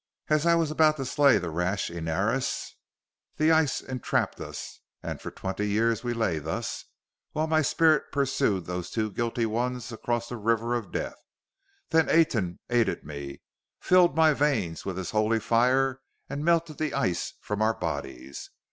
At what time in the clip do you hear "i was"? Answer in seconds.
0.47-0.71